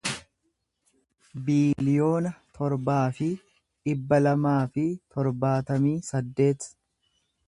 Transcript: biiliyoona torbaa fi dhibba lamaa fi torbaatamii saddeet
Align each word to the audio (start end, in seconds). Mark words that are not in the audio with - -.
biiliyoona 1.49 2.31
torbaa 2.57 3.03
fi 3.19 3.27
dhibba 3.89 4.19
lamaa 4.29 4.59
fi 4.79 4.87
torbaatamii 5.17 5.93
saddeet 6.11 6.67